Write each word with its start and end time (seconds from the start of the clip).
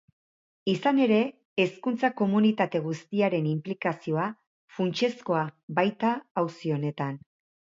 Izan 0.71 1.01
ere, 1.05 1.17
hezkuntza 1.63 2.09
komunitate 2.21 2.81
guztiaren 2.87 3.51
inplikazioa 3.51 4.25
funtsezkoa 4.79 5.45
baita 5.81 6.15
auzi 6.45 6.75
honetan. 6.79 7.23